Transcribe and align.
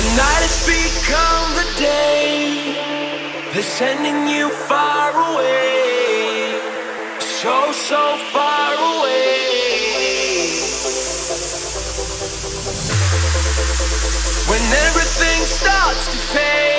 When 0.00 0.16
night 0.16 0.42
has 0.48 0.64
become 0.64 1.48
the 1.60 1.68
day, 1.76 2.72
they're 3.52 3.62
sending 3.62 4.28
you 4.34 4.48
far 4.48 5.12
away, 5.12 6.56
so 7.20 7.70
so 7.70 8.16
far 8.32 8.72
away. 8.96 9.44
When 14.48 14.64
everything 14.88 15.44
starts 15.44 16.06
to 16.06 16.16
fade, 16.32 16.69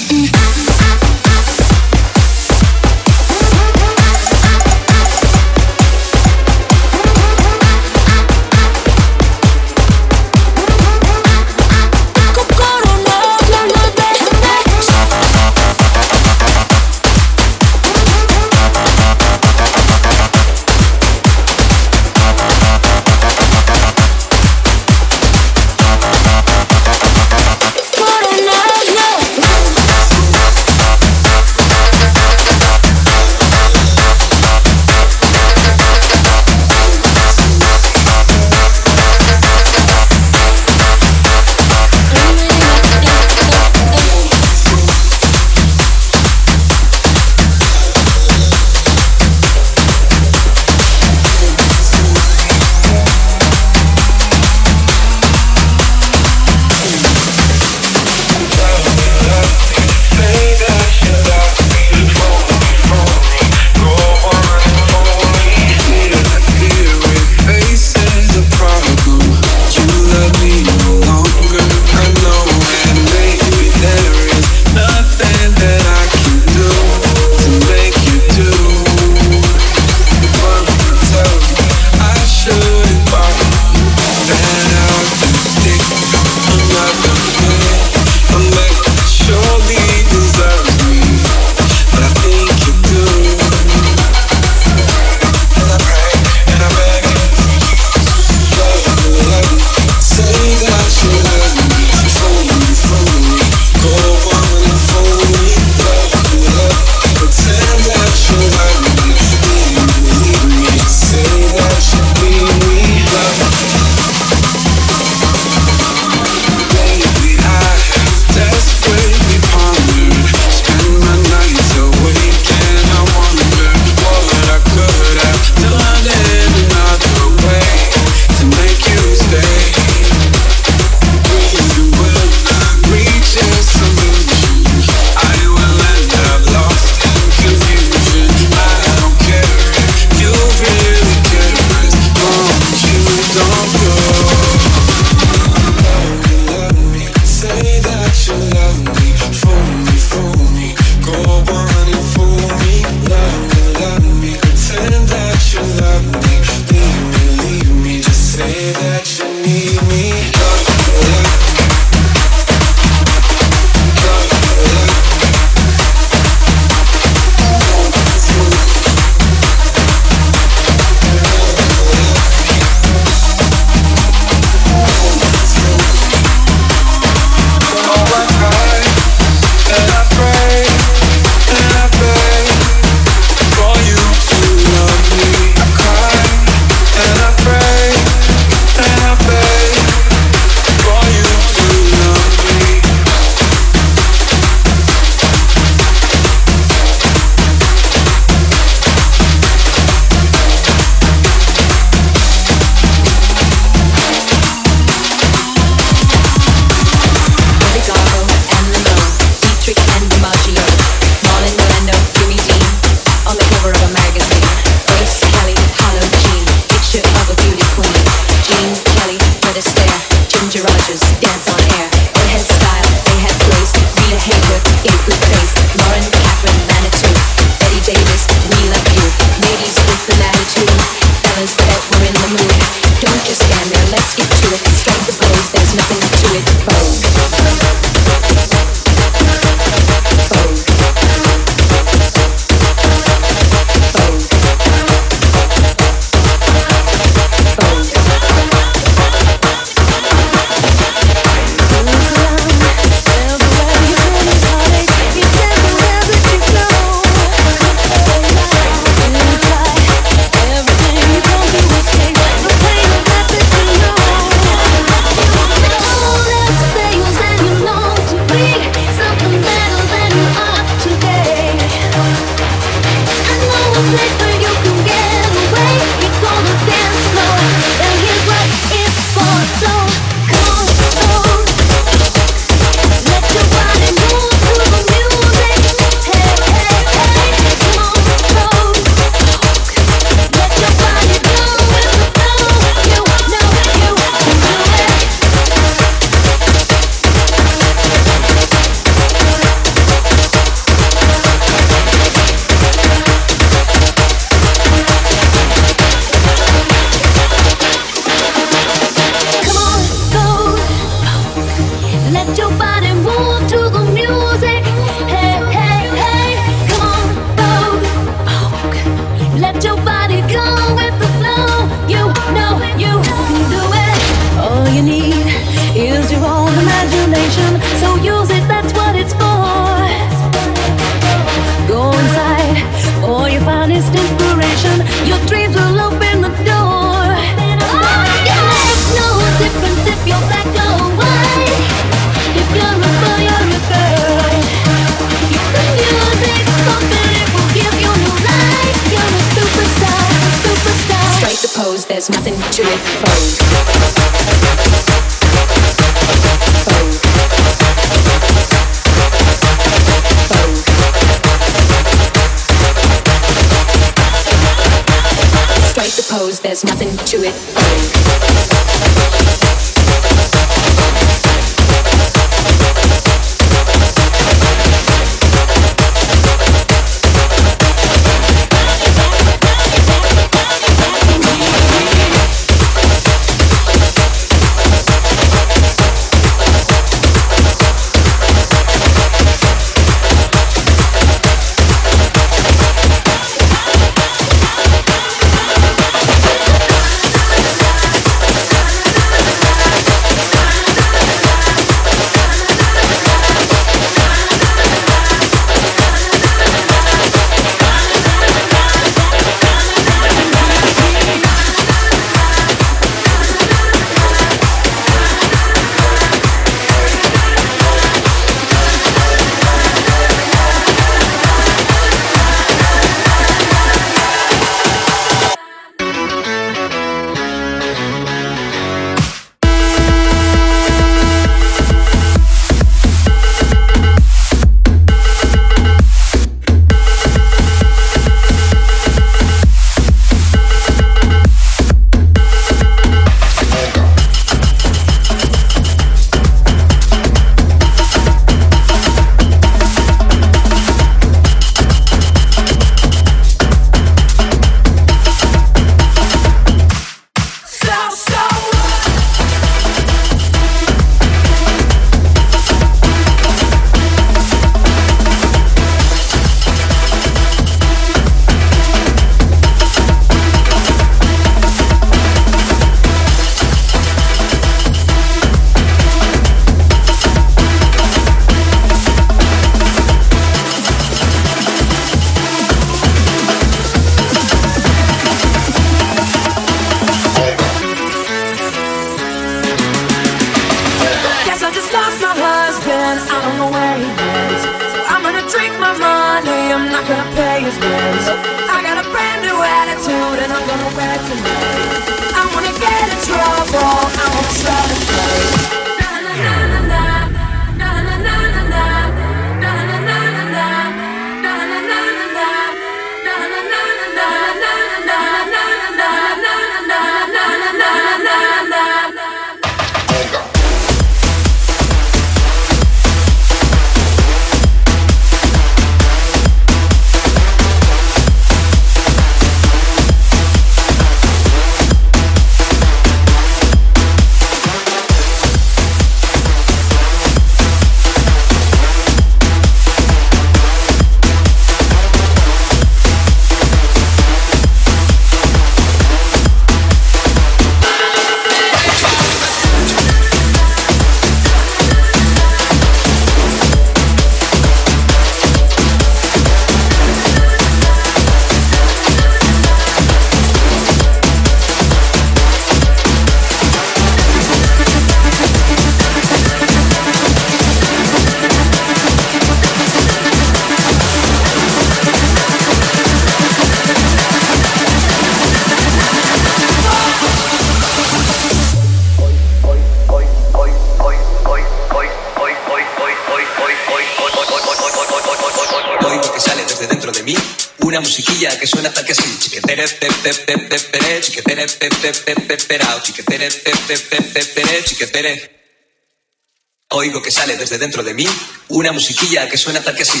Oigo 596.70 597.02
que 597.02 597.10
sale 597.10 597.36
desde 597.36 597.58
dentro 597.58 597.82
de 597.82 597.94
mí 597.94 598.06
una 598.48 598.72
musiquilla 598.72 599.28
que 599.28 599.36
suena 599.36 599.62
tal 599.62 599.74
que 599.74 599.82
así. 599.82 600.00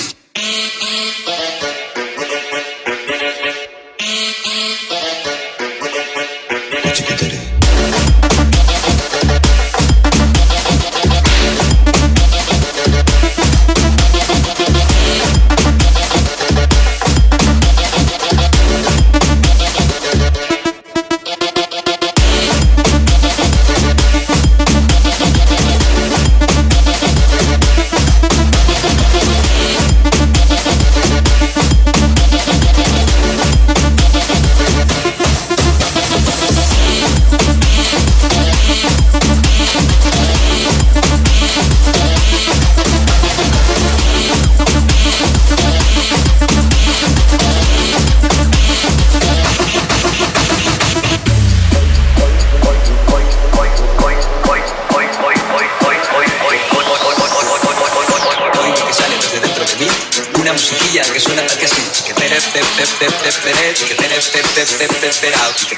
derecho, 63.46 63.86
que 63.86 63.94
desesperado, 63.94 65.54
que 65.68 65.76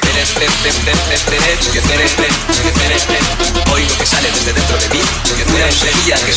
que 1.72 1.80
Hoy 3.72 3.84
lo 3.84 3.98
que 3.98 4.06
sale 4.06 4.30
desde 4.30 4.52
dentro 4.52 4.78
de 4.78 4.88
mí, 4.88 5.00
que 5.36 5.44
tú 5.44 5.52
sería 5.70 6.16
que 6.24 6.32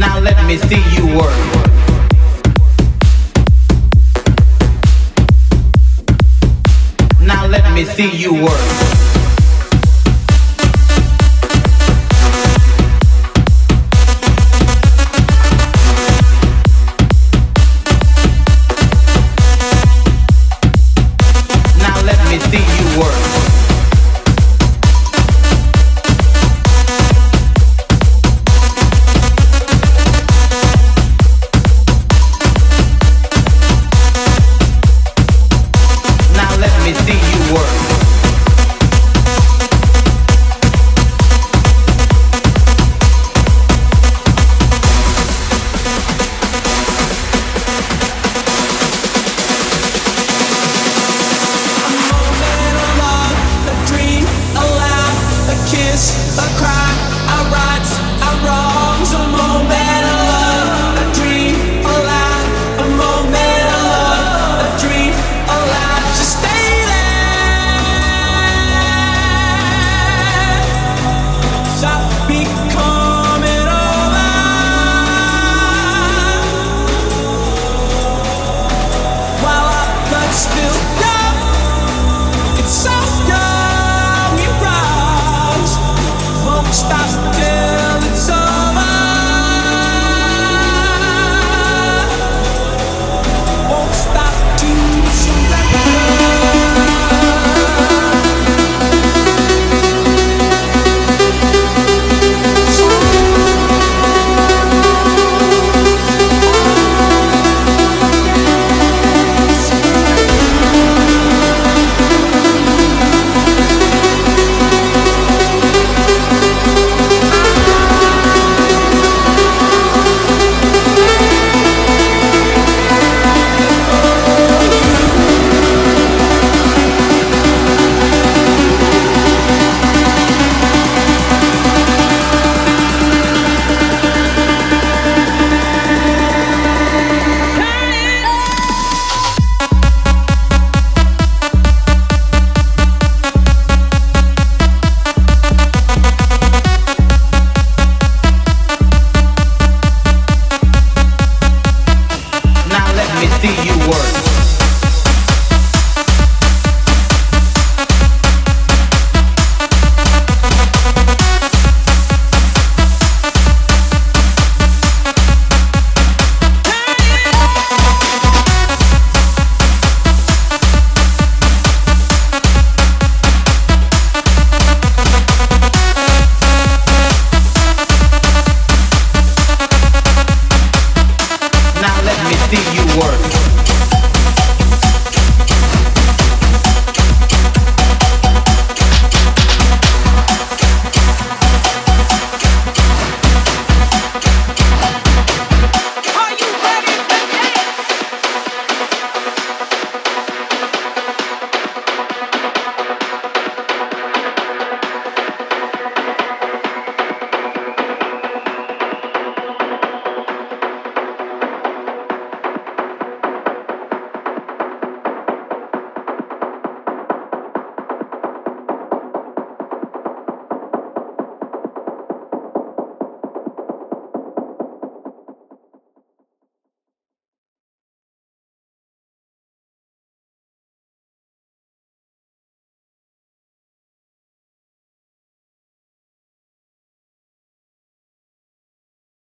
Now 0.00 0.18
let 0.18 0.42
me 0.46 0.56
see 0.56 0.82
you 0.96 1.14
work. 1.14 1.36
Now 7.20 7.46
let 7.46 7.70
me 7.74 7.84
see 7.84 8.10
you 8.16 8.32
work. 8.42 9.09